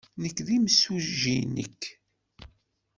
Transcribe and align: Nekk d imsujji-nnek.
Nekk 0.21 0.37
d 0.47 0.49
imsujji-nnek. 0.57 1.81